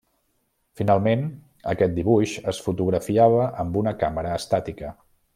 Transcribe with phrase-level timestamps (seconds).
[0.79, 1.19] Finalment,
[1.73, 4.91] aquest dibuix es fotografiava amb una càmera estàtica.